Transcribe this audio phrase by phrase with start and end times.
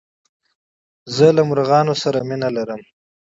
[1.15, 2.81] زه له مرغانو سره مينه لرم.